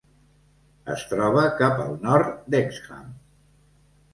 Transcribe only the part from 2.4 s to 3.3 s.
d'Hexham.